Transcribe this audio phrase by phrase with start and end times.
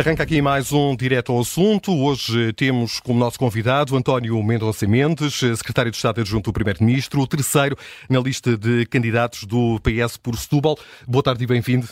[0.00, 1.92] Arranca aqui mais um direto ao assunto.
[1.92, 7.26] Hoje temos como nosso convidado António Mendonça Mendes, secretário de Estado adjunto do Primeiro-Ministro, o
[7.26, 7.76] terceiro
[8.08, 10.78] na lista de candidatos do PS por Setúbal.
[11.06, 11.86] Boa tarde e bem-vindo.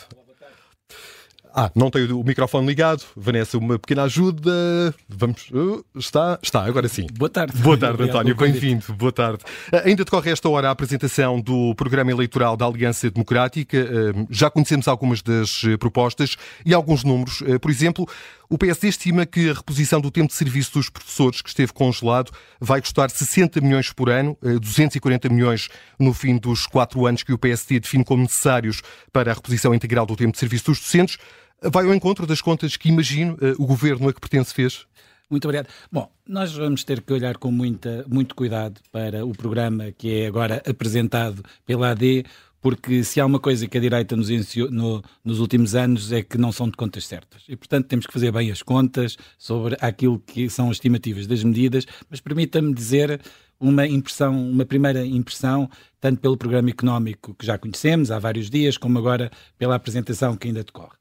[1.60, 3.02] Ah, não tenho o microfone ligado.
[3.16, 4.94] Vanessa, uma pequena ajuda.
[5.08, 5.50] Vamos.
[5.50, 7.08] Uh, está, está, agora sim.
[7.12, 7.60] Boa tarde.
[7.60, 8.36] Boa tarde, António.
[8.36, 8.84] Bem-vindo.
[8.92, 9.42] Boa tarde.
[9.72, 13.76] Uh, ainda decorre esta hora a apresentação do programa eleitoral da Aliança Democrática.
[13.76, 17.42] Uh, já conhecemos algumas das propostas e alguns números.
[17.60, 18.06] Por exemplo,
[18.48, 22.30] o PSD estima que a reposição do tempo de serviço dos professores que esteve congelado
[22.60, 25.68] vai custar 60 milhões por ano, 240 milhões
[25.98, 28.80] no fim dos quatro anos que o PSD define como necessários
[29.12, 31.18] para a reposição integral do tempo de serviço dos docentes
[31.62, 34.86] vai ao encontro das contas que imagino eh, o governo a que pertence fez?
[35.30, 35.68] Muito obrigado.
[35.92, 40.26] Bom, nós vamos ter que olhar com muita, muito cuidado para o programa que é
[40.26, 42.24] agora apresentado pela AD,
[42.60, 46.22] porque se há uma coisa que a direita nos ensinou no, nos últimos anos é
[46.22, 47.42] que não são de contas certas.
[47.46, 51.44] E, portanto, temos que fazer bem as contas sobre aquilo que são as estimativas das
[51.44, 53.20] medidas, mas permita-me dizer
[53.60, 55.68] uma impressão, uma primeira impressão,
[56.00, 60.48] tanto pelo programa económico que já conhecemos há vários dias, como agora pela apresentação que
[60.48, 60.96] ainda decorre.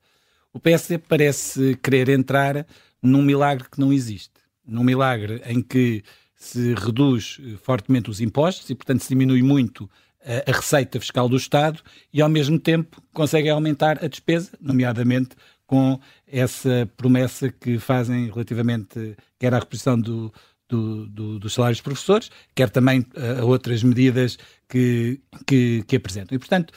[0.57, 2.65] O PSD parece querer entrar
[2.99, 4.33] num milagre que não existe.
[4.65, 6.03] Num milagre em que
[6.35, 9.87] se reduz eh, fortemente os impostos e, portanto, se diminui muito
[10.19, 11.79] a, a receita fiscal do Estado
[12.11, 15.35] e, ao mesmo tempo, consegue aumentar a despesa, nomeadamente
[15.67, 20.33] com essa promessa que fazem relativamente quer à reposição do,
[20.67, 23.05] do, do, dos salários dos professores, quer também
[23.39, 26.35] a outras medidas que, que, que apresentam.
[26.35, 26.73] E, portanto,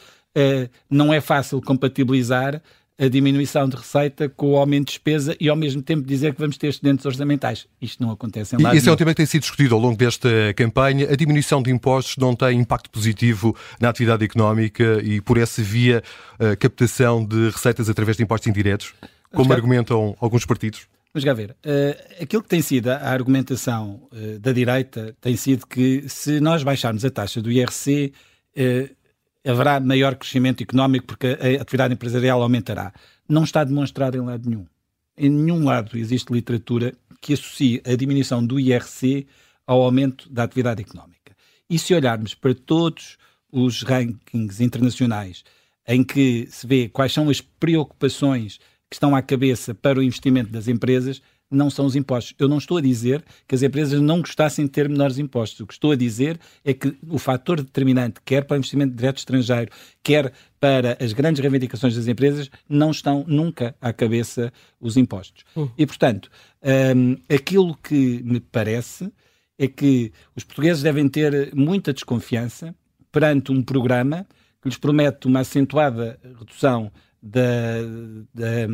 [0.88, 2.62] não é fácil compatibilizar
[3.00, 6.40] a diminuição de receita com o aumento de despesa e ao mesmo tempo dizer que
[6.40, 7.66] vamos ter excedentes orçamentais.
[7.80, 9.96] Isto não acontece em lado Isso é um tema que tem sido discutido ao longo
[9.96, 11.10] desta campanha.
[11.10, 16.02] A diminuição de impostos não tem impacto positivo na atividade económica e por essa via
[16.38, 18.92] a captação de receitas através de impostos indiretos,
[19.32, 20.86] como Mas, argumentam alguns partidos?
[21.14, 21.56] Vamos cá ver.
[21.64, 26.62] Uh, aquilo que tem sido a argumentação uh, da direita tem sido que se nós
[26.62, 28.12] baixarmos a taxa do IRC,
[28.56, 28.99] uh,
[29.44, 32.92] haverá maior crescimento económico porque a atividade empresarial aumentará.
[33.28, 34.66] Não está demonstrado em lado nenhum.
[35.16, 39.26] Em nenhum lado existe literatura que associe a diminuição do IRC
[39.66, 41.36] ao aumento da atividade económica.
[41.68, 43.18] E se olharmos para todos
[43.52, 45.44] os rankings internacionais
[45.86, 48.58] em que se vê quais são as preocupações
[48.88, 52.34] que estão à cabeça para o investimento das empresas, não são os impostos.
[52.38, 55.60] Eu não estou a dizer que as empresas não gostassem de ter menores impostos.
[55.60, 59.18] O que estou a dizer é que o fator determinante, quer para o investimento direto
[59.18, 59.70] estrangeiro,
[60.02, 65.44] quer para as grandes reivindicações das empresas, não estão nunca à cabeça os impostos.
[65.56, 65.70] Uh.
[65.76, 66.30] E, portanto,
[66.94, 69.12] um, aquilo que me parece
[69.58, 72.74] é que os portugueses devem ter muita desconfiança
[73.10, 74.26] perante um programa
[74.62, 77.42] que lhes promete uma acentuada redução da,
[78.32, 78.66] da,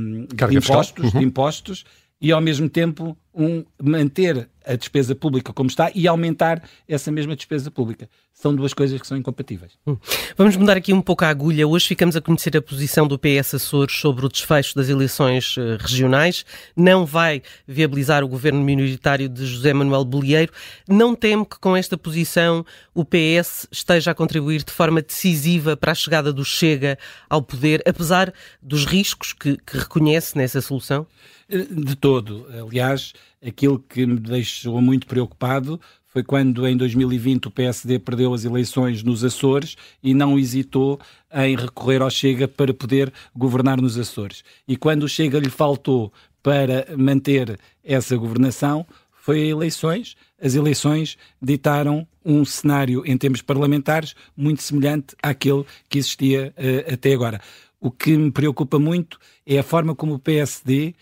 [0.49, 1.21] de, impostos, uhum.
[1.21, 1.85] de impostos
[2.21, 7.37] e, ao mesmo tempo, um, manter a despesa pública como está e aumentar essa mesma
[7.37, 8.09] despesa pública.
[8.33, 9.73] São duas coisas que são incompatíveis.
[9.87, 9.97] Hum.
[10.37, 11.67] Vamos mudar aqui um pouco a agulha.
[11.67, 15.77] Hoje ficamos a conhecer a posição do PS Açores sobre o desfecho das eleições uh,
[15.79, 16.45] regionais.
[16.77, 20.53] Não vai viabilizar o governo minoritário de José Manuel Bolieiro.
[20.89, 22.65] Não teme que com esta posição
[22.95, 26.99] o PS esteja a contribuir de forma decisiva para a chegada do Chega
[27.31, 31.07] ao poder, apesar dos riscos que, que reconhece nessa solução?
[31.49, 32.47] De todo.
[32.67, 33.13] Aliás,
[33.45, 35.81] aquilo que me deixou muito preocupado
[36.17, 40.99] foi quando em 2020 o PSD perdeu as eleições nos Açores e não hesitou
[41.31, 44.43] em recorrer ao Chega para poder governar nos Açores.
[44.67, 46.11] E quando o Chega lhe faltou
[46.43, 50.17] para manter essa governação, foi a eleições.
[50.41, 57.13] As eleições ditaram um cenário em termos parlamentares muito semelhante àquele que existia uh, até
[57.13, 57.41] agora.
[57.79, 60.95] O que me preocupa muito é a forma como o PSD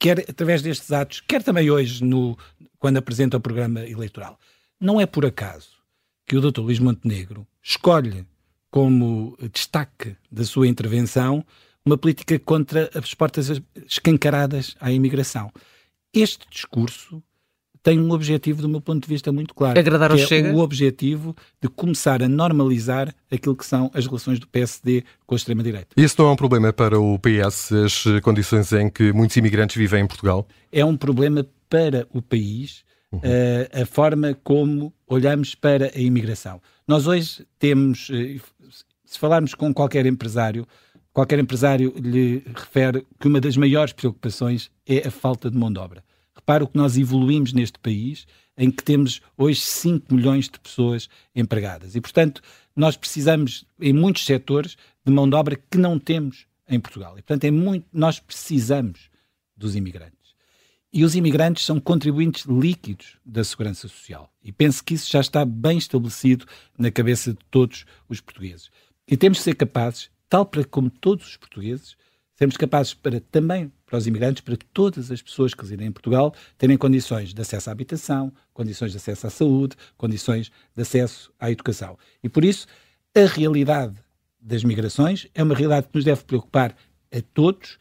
[0.00, 2.36] quer através destes atos, quer também hoje no,
[2.78, 4.40] quando apresenta o programa eleitoral.
[4.80, 5.76] Não é por acaso
[6.26, 6.62] que o Dr.
[6.62, 8.26] Luís Montenegro escolhe
[8.70, 11.44] como destaque da sua intervenção
[11.84, 15.52] uma política contra as portas escancaradas à imigração.
[16.12, 17.22] Este discurso
[17.82, 19.78] tem um objetivo, do meu ponto de vista, muito claro.
[19.78, 20.52] Agradar ao que é Chega?
[20.52, 25.36] o objetivo de começar a normalizar aquilo que são as relações do PSD com a
[25.36, 25.88] extrema-direita.
[25.96, 30.04] Isso não é um problema para o PS, as condições em que muitos imigrantes vivem
[30.04, 30.46] em Portugal?
[30.70, 33.20] É um problema para o país, uhum.
[33.20, 36.60] uh, a forma como olhamos para a imigração.
[36.86, 38.40] Nós hoje temos, uh,
[39.04, 40.66] se falarmos com qualquer empresário,
[41.12, 45.78] qualquer empresário lhe refere que uma das maiores preocupações é a falta de mão de
[45.78, 46.04] obra.
[46.50, 48.26] Repara o que nós evoluímos neste país,
[48.58, 51.94] em que temos hoje 5 milhões de pessoas empregadas.
[51.94, 52.42] E, portanto,
[52.74, 54.76] nós precisamos, em muitos setores,
[55.06, 57.12] de mão de obra que não temos em Portugal.
[57.12, 59.10] E, portanto, é muito, nós precisamos
[59.56, 60.34] dos imigrantes.
[60.92, 64.28] E os imigrantes são contribuintes líquidos da segurança social.
[64.42, 66.46] E penso que isso já está bem estabelecido
[66.76, 68.70] na cabeça de todos os portugueses.
[69.06, 71.94] E temos de ser capazes, tal para como todos os portugueses,
[72.40, 76.34] sermos capazes para também para os imigrantes, para todas as pessoas que residem em Portugal,
[76.56, 81.50] terem condições de acesso à habitação, condições de acesso à saúde, condições de acesso à
[81.50, 81.98] educação.
[82.22, 82.66] E por isso,
[83.14, 83.94] a realidade
[84.40, 86.74] das migrações é uma realidade que nos deve preocupar
[87.12, 87.76] a todos,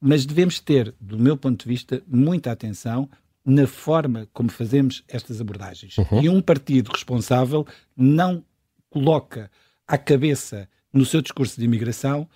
[0.00, 3.10] mas devemos ter, do meu ponto de vista, muita atenção
[3.44, 5.98] na forma como fazemos estas abordagens.
[5.98, 6.22] Uhum.
[6.22, 7.66] E um partido responsável
[7.96, 8.44] não
[8.88, 9.50] coloca
[9.88, 12.28] à cabeça, no seu discurso de imigração,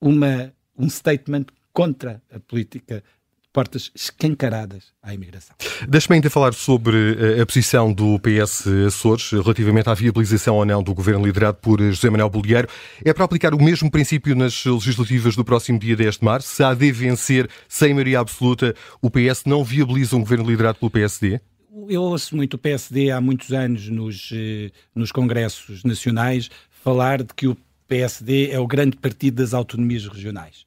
[0.00, 3.02] uma, um statement contra a política
[3.56, 5.56] portas escancaradas à imigração.
[5.88, 10.82] Deixe-me ainda falar sobre eh, a posição do PS Açores relativamente à viabilização ou não
[10.82, 12.68] do governo liderado por José Manuel Bolieiro.
[13.02, 16.48] É para aplicar o mesmo princípio nas legislativas do próximo dia 10 de março?
[16.48, 20.90] Se há de vencer sem maioria absoluta, o PS não viabiliza um governo liderado pelo
[20.90, 21.40] PSD?
[21.88, 27.32] Eu ouço muito o PSD há muitos anos nos, eh, nos congressos nacionais falar de
[27.32, 27.56] que o
[27.86, 30.66] PSD é o grande partido das autonomias regionais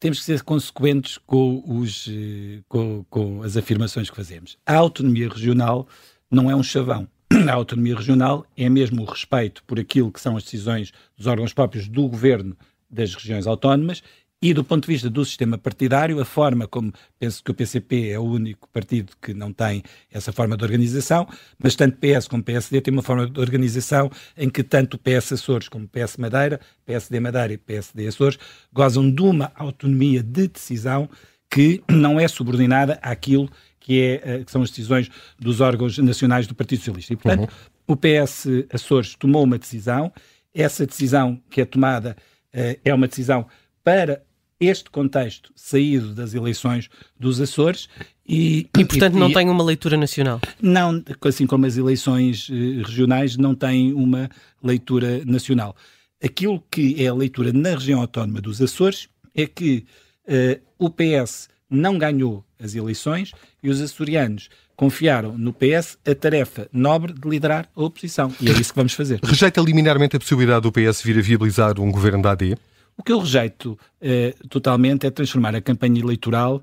[0.00, 4.56] temos que ser consequentes com, os, eh, com, com as afirmações que fazemos.
[4.64, 5.88] A autonomia regional
[6.30, 7.08] não é um chavão.
[7.48, 11.52] A autonomia regional é mesmo o respeito por aquilo que são as decisões dos órgãos
[11.52, 12.56] próprios do governo
[12.88, 14.02] das regiões autónomas
[14.40, 18.10] e do ponto de vista do sistema partidário, a forma como penso que o PCP
[18.10, 19.82] é o único partido que não tem
[20.12, 21.26] essa forma de organização,
[21.58, 25.32] mas tanto PS como PSD têm uma forma de organização em que tanto o PS
[25.32, 28.38] Açores como o PS Madeira, PSD Madeira e PSD Açores
[28.72, 31.08] gozam de uma autonomia de decisão
[31.50, 33.50] que não é subordinada àquilo
[33.80, 37.12] que, é, eh, que são as decisões dos órgãos nacionais do Partido Socialista.
[37.12, 37.50] E, portanto,
[37.88, 37.94] uhum.
[37.94, 40.12] o PS Açores tomou uma decisão,
[40.54, 42.16] essa decisão que é tomada
[42.54, 43.46] uh, é uma decisão
[43.82, 44.22] para
[44.60, 46.88] este contexto saído das eleições
[47.18, 47.88] dos Açores
[48.26, 50.40] e, e portanto, e, não tem uma leitura nacional?
[50.60, 54.28] Não, assim como as eleições eh, regionais não têm uma
[54.62, 55.76] leitura nacional.
[56.22, 59.86] Aquilo que é a leitura na região autónoma dos Açores é que
[60.26, 63.32] uh, o PS não ganhou as eleições
[63.62, 68.32] e os açorianos confiaram no PS a tarefa nobre de liderar a oposição.
[68.40, 69.20] E é isso que vamos fazer.
[69.22, 72.56] Rejeita liminarmente a possibilidade do PS vir a viabilizar um governo da AD?
[72.98, 76.62] O que eu rejeito uh, totalmente é transformar a campanha eleitoral uh,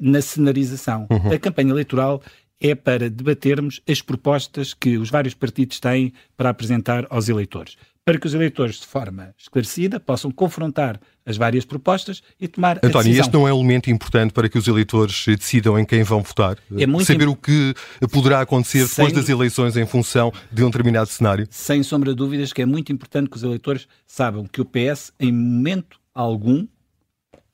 [0.00, 1.06] na cenarização.
[1.10, 1.32] Uhum.
[1.32, 2.22] A campanha eleitoral
[2.60, 7.76] é para debatermos as propostas que os vários partidos têm para apresentar aos eleitores
[8.08, 13.00] para que os eleitores, de forma esclarecida, possam confrontar as várias propostas e tomar António,
[13.00, 13.20] a decisão.
[13.20, 16.56] este não é um elemento importante para que os eleitores decidam em quem vão votar?
[16.74, 17.32] É muito Saber imp...
[17.32, 17.74] o que
[18.10, 19.04] poderá acontecer Sem...
[19.04, 21.46] depois das eleições em função de um determinado cenário?
[21.50, 25.12] Sem sombra de dúvidas que é muito importante que os eleitores saibam que o PS,
[25.20, 26.66] em momento algum,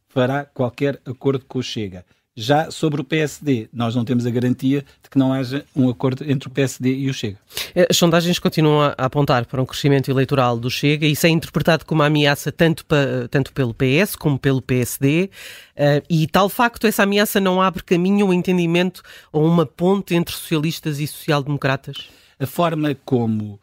[0.07, 2.05] fará qualquer acordo com o Chega.
[2.37, 6.29] Já sobre o PSD, nós não temos a garantia de que não haja um acordo
[6.29, 7.39] entre o PSD e o Chega.
[7.73, 11.31] Eh, as sondagens continuam a apontar para um crescimento eleitoral do Chega e isso é
[11.31, 12.97] interpretado como uma ameaça tanto, pa,
[13.31, 15.31] tanto pelo PS como pelo PSD.
[15.77, 19.01] Uh, e tal facto, essa ameaça não abre caminho, um entendimento
[19.33, 22.09] ou uma ponte entre socialistas e social-democratas?
[22.41, 23.61] A forma como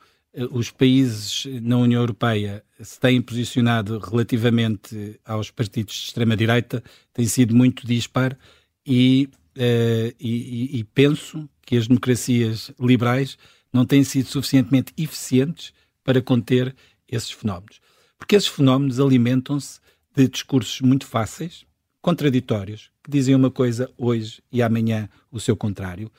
[0.50, 6.82] os países na União Europeia se têm posicionado relativamente aos partidos de extrema-direita
[7.14, 8.38] tem sido muito dispar
[8.86, 13.38] e, uh, e, e, penso que as democracias liberais
[13.72, 15.74] não têm sido suficientemente eficientes
[16.04, 16.76] para conter
[17.08, 17.80] esses fenómenos.
[18.18, 19.80] Porque esses fenómenos alimentam-se
[20.16, 21.66] de discursos muito fáceis,
[22.02, 26.12] contraditórios, que dizem uma coisa hoje e amanhã o seu contrário.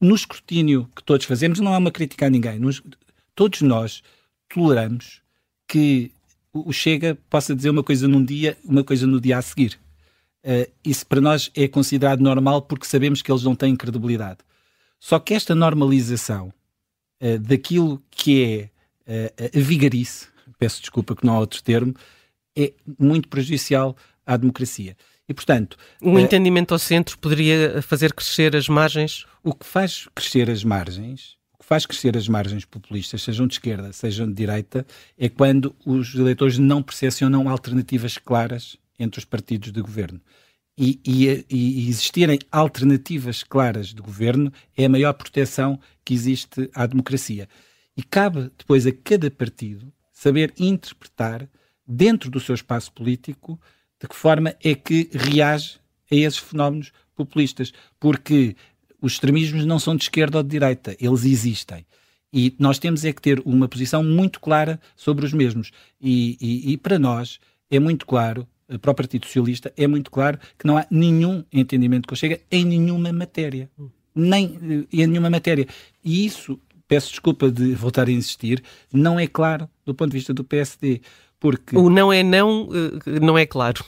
[0.00, 2.82] No escrutínio que todos fazemos, não é uma crítica a ninguém, nos,
[3.34, 4.02] todos nós
[4.48, 5.22] toleramos
[5.66, 6.12] que
[6.52, 9.78] o Chega possa dizer uma coisa num dia, uma coisa no dia a seguir.
[10.44, 14.38] Uh, isso para nós é considerado normal porque sabemos que eles não têm credibilidade.
[15.00, 16.52] Só que esta normalização
[17.20, 18.70] uh, daquilo que
[19.06, 20.28] é uh, a vigarice,
[20.58, 21.94] peço desculpa que não há outro termo,
[22.56, 24.96] é muito prejudicial à democracia.
[25.28, 25.76] E, portanto...
[26.00, 29.26] Um entendimento ao centro poderia fazer crescer as margens?
[29.44, 33.54] O que faz crescer as margens, o que faz crescer as margens populistas, sejam de
[33.54, 34.86] esquerda, sejam de direita,
[35.18, 40.20] é quando os eleitores não percepcionam alternativas claras entre os partidos de governo.
[40.76, 46.86] E, e, e, existirem alternativas claras de governo é a maior proteção que existe à
[46.86, 47.48] democracia.
[47.96, 51.48] E cabe depois a cada partido saber interpretar,
[51.84, 53.60] dentro do seu espaço político,
[54.00, 57.72] de que forma é que reage a esses fenómenos populistas.
[57.98, 58.54] Porque
[59.00, 61.84] os extremismos não são de esquerda ou de direita, eles existem.
[62.32, 65.72] E nós temos é que ter uma posição muito clara sobre os mesmos.
[66.00, 67.40] E, e, e para nós
[67.70, 68.46] é muito claro
[68.80, 72.40] para o Partido Socialista, é muito claro que não há nenhum entendimento com o Chega
[72.50, 73.70] em nenhuma matéria.
[74.14, 75.66] Nem em nenhuma matéria.
[76.04, 80.34] E isso, peço desculpa de voltar a insistir, não é claro do ponto de vista
[80.34, 81.00] do PSD.
[81.40, 81.76] Porque...
[81.76, 82.68] O não é não,
[83.22, 83.84] não é claro.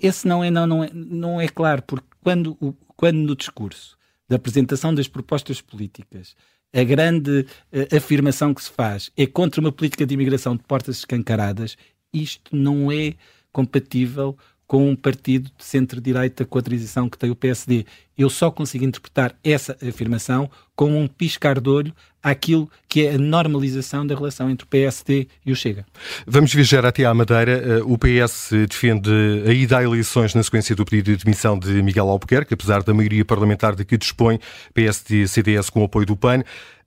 [0.00, 2.56] Esse não é não, não é, não é claro, porque quando,
[2.96, 6.34] quando no discurso da apresentação das propostas políticas
[6.74, 7.46] a grande
[7.94, 11.76] afirmação que se faz é contra uma política de imigração de portas escancaradas,
[12.12, 13.14] isto não é
[13.54, 16.62] compatível com um partido de centro-direita com a
[17.08, 17.86] que tem o PSD.
[18.16, 23.18] Eu só consigo interpretar essa afirmação como um piscar de olho àquilo que é a
[23.18, 25.84] normalização da relação entre o PSD e o Chega.
[26.26, 27.52] Vamos viajar até à Madeira.
[27.52, 29.10] Eh, o PS defende
[29.46, 32.94] a ida a eleições na sequência do pedido de demissão de Miguel Albuquerque, apesar da
[32.94, 34.38] maioria parlamentar de que dispõe
[34.72, 36.42] PSD e CDS com o apoio do PAN.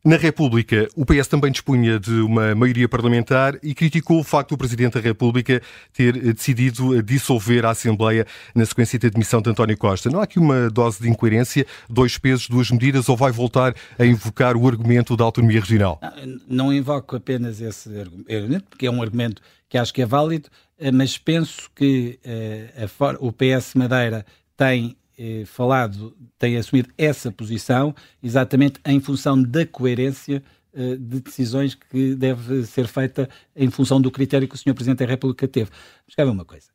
[0.08, 4.58] Na República, o PS também dispunha de uma maioria parlamentar e criticou o facto do
[4.58, 10.10] Presidente da República ter decidido dissolver a Assembleia na sequência da demissão de António Costa.
[10.10, 14.06] Não há aqui uma dose de incoerência, dois pesos, duas medidas, ou vai voltar a
[14.06, 16.00] invocar o argumento da autonomia regional?
[16.02, 20.50] Não, não invoco apenas esse argumento, porque é um argumento que acho que é válido,
[20.78, 27.32] eh, mas penso que uh, a, o PS Madeira tem eh, falado, tem assumido essa
[27.32, 30.44] posição exatamente em função da coerência
[30.74, 34.76] eh, de decisões que deve ser feita em função do critério que o Sr.
[34.76, 35.72] Presidente da República teve.
[36.06, 36.68] Mas ver uma coisa.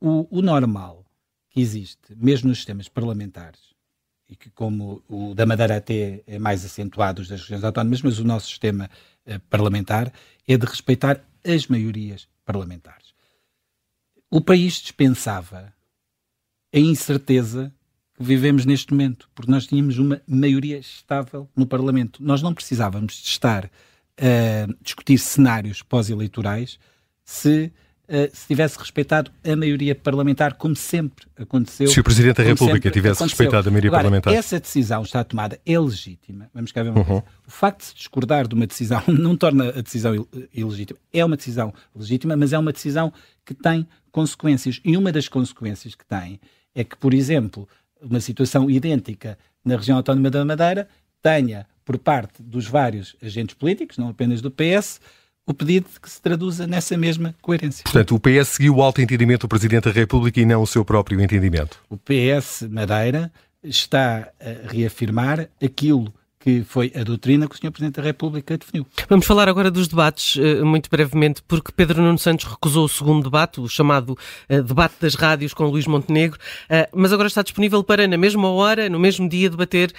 [0.00, 1.01] O, o, normal
[1.52, 3.60] que existe, mesmo nos sistemas parlamentares,
[4.28, 8.24] e que como o da Madeira até é mais acentuado das regiões autónomas, mas o
[8.24, 8.88] nosso sistema
[9.26, 10.10] eh, parlamentar
[10.48, 13.12] é de respeitar as maiorias parlamentares.
[14.30, 15.74] O país dispensava
[16.74, 17.72] a incerteza
[18.14, 22.22] que vivemos neste momento, porque nós tínhamos uma maioria estável no Parlamento.
[22.22, 23.70] Nós não precisávamos de estar
[24.16, 26.78] a discutir cenários pós-eleitorais
[27.22, 27.70] se
[28.08, 31.86] Uh, se tivesse respeitado a maioria parlamentar, como sempre aconteceu.
[31.86, 33.44] Se o Presidente da República tivesse aconteceu.
[33.44, 34.34] respeitado a maioria Agora, parlamentar.
[34.34, 36.50] Essa decisão está tomada, é legítima.
[36.52, 37.04] Vamos cá ver uma uhum.
[37.04, 37.24] coisa.
[37.46, 40.98] O facto de se discordar de uma decisão não torna a decisão ilegítima.
[41.12, 43.12] É uma decisão legítima, mas é uma decisão
[43.46, 44.80] que tem consequências.
[44.84, 46.40] E uma das consequências que tem
[46.74, 47.68] é que, por exemplo,
[48.00, 50.88] uma situação idêntica na região autónoma da Madeira
[51.22, 55.00] tenha, por parte dos vários agentes políticos, não apenas do PS,
[55.46, 57.82] o pedido que se traduza nessa mesma coerência.
[57.84, 60.84] Portanto, o PS seguiu o alto entendimento do Presidente da República e não o seu
[60.84, 61.78] próprio entendimento.
[61.90, 63.32] O PS Madeira
[63.62, 67.70] está a reafirmar aquilo que foi a doutrina que o Sr.
[67.70, 68.84] Presidente da República definiu.
[69.08, 73.22] Vamos falar agora dos debates, eh, muito brevemente, porque Pedro Nuno Santos recusou o segundo
[73.22, 74.18] debate, o chamado
[74.50, 78.50] uh, debate das rádios com Luís Montenegro, uh, mas agora está disponível para, na mesma
[78.50, 79.92] hora, no mesmo dia, debater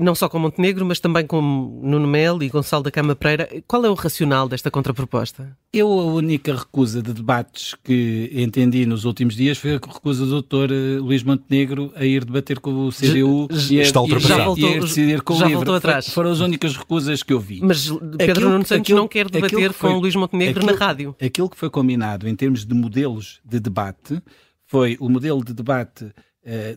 [0.00, 1.40] não só com Montenegro, mas também com
[1.82, 3.48] Nuno Mel e Gonçalo da Cama Pereira.
[3.66, 5.56] Qual é o racional desta contraproposta?
[5.72, 10.30] Eu, a única recusa de debates que entendi nos últimos dias foi a recusa do
[10.30, 14.58] doutor Luís Montenegro a ir debater com o CDU já, e, a, está e, voltou,
[14.58, 16.08] e a decidir com já o livro atrás.
[16.10, 17.60] Foram as únicas recusas que eu vi.
[17.62, 20.86] Mas Pedro aquilo, Nuno Santos aquilo, não quer debater foi, com Luís Montenegro aquilo, na
[20.86, 21.16] rádio.
[21.20, 24.22] Aquilo que foi combinado em termos de modelos de debate
[24.66, 26.12] foi o modelo de debate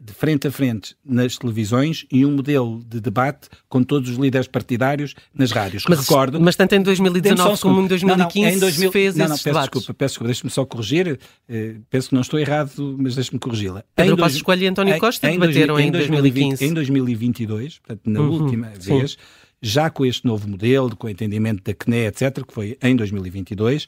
[0.03, 4.47] de frente a frente nas televisões e um modelo de debate com todos os líderes
[4.47, 5.85] partidários nas rádios.
[5.87, 9.25] Mas, Recordo, mas tanto em 2019 como em 2015 não, não, em 2000, fez não,
[9.27, 9.69] não, peço debates.
[9.69, 13.83] desculpa, peço desculpa, deixe-me só corrigir, uh, penso que não estou errado, mas deixe-me corrigi-la.
[13.95, 16.65] Pedro Passos Coelho e António Costa em, debateram em, em 2015.
[16.65, 19.17] Em 2022, portanto, na uhum, última vez,
[19.61, 23.87] já com este novo modelo, com o entendimento da CNE, etc., que foi em 2022,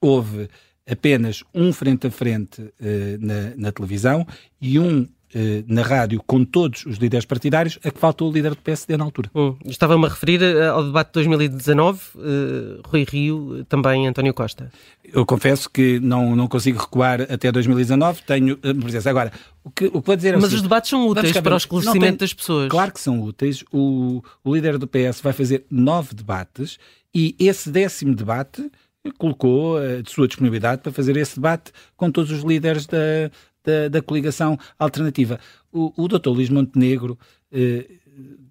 [0.00, 0.48] houve
[0.88, 2.72] apenas um frente a frente uh,
[3.18, 4.26] na, na, televisão
[4.60, 8.50] e um eh, na rádio com todos os líderes partidários, a que faltou o líder
[8.50, 9.28] do PSD na altura.
[9.34, 12.20] Hum, Estava-me a referir eh, ao debate de 2019, uh,
[12.86, 14.70] Rui Rio, também António Costa.
[15.04, 19.10] Eu confesso que não, não consigo recuar até 2019, tenho presença.
[19.10, 19.32] Agora,
[19.64, 21.56] o que, o que vou dizer é Mas assim, os debates são úteis para o
[21.56, 22.68] esclarecimento tem, das pessoas.
[22.68, 23.64] Claro que são úteis.
[23.72, 26.78] O, o líder do PS vai fazer nove debates
[27.12, 28.70] e esse décimo debate
[29.18, 33.30] colocou a sua disponibilidade para fazer esse debate com todos os líderes da,
[33.64, 35.40] da, da coligação alternativa.
[35.72, 37.18] O, o doutor Luís Montenegro,
[37.50, 37.86] eh,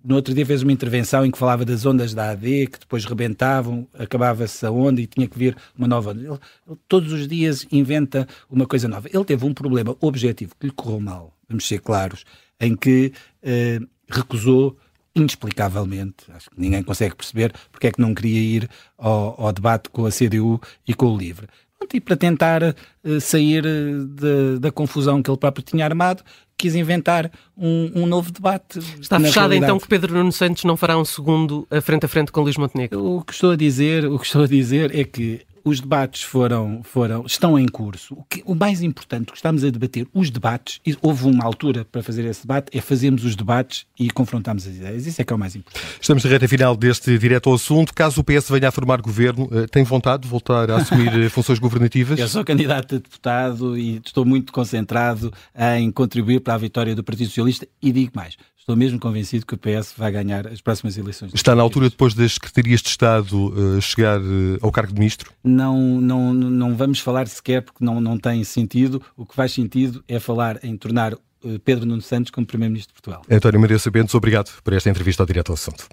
[0.04, 3.06] no outro dia, fez uma intervenção em que falava das ondas da AD, que depois
[3.06, 6.12] rebentavam, acabava-se a onda e tinha que vir uma nova.
[6.12, 6.40] Ele, ele,
[6.88, 9.08] todos os dias inventa uma coisa nova.
[9.12, 12.26] Ele teve um problema objetivo que lhe correu mal, vamos ser claros,
[12.60, 13.80] em que eh,
[14.10, 14.78] recusou
[15.16, 19.90] inexplicavelmente, acho que ninguém consegue perceber porque é que não queria ir ao, ao debate
[19.90, 21.48] com a CDU e com o LIVRE
[21.94, 26.24] e para tentar uh, sair uh, de, da confusão que ele próprio tinha armado,
[26.58, 28.80] quis inventar um, um novo debate.
[29.00, 29.64] Está fechado realidade.
[29.66, 32.58] então que Pedro Nuno Santos não fará um segundo a frente a frente com Luís
[32.58, 33.04] Montenegro?
[33.04, 36.82] O que estou a dizer, o que estou a dizer é que os debates foram,
[36.84, 38.16] foram, estão em curso.
[38.16, 42.04] O, que, o mais importante, que estamos a debater, os debates, houve uma altura para
[42.04, 45.06] fazer esse debate, é fazermos os debates e confrontarmos as ideias.
[45.06, 45.86] Isso é que é o mais importante.
[46.00, 47.94] Estamos na reta final deste direto ao assunto.
[47.94, 51.30] Caso o PS venha a formar governo, eh, tem vontade de voltar a assumir eh,
[51.30, 52.20] funções governativas?
[52.20, 55.32] Eu sou candidato a deputado e estou muito concentrado
[55.78, 59.56] em contribuir para a vitória do Partido Socialista e digo mais, Estou mesmo convencido que
[59.56, 61.34] o PS vai ganhar as próximas eleições.
[61.34, 65.34] Está na altura, depois das secretarias de Estado, uh, chegar uh, ao cargo de ministro?
[65.44, 69.02] Não, não, não vamos falar sequer, porque não, não tem sentido.
[69.18, 71.20] O que faz sentido é falar em tornar uh,
[71.66, 73.22] Pedro Nuno Santos como Primeiro-Ministro de Portugal.
[73.30, 75.86] António Maria Sabentos, obrigado por esta entrevista ao Direto ao Assunto.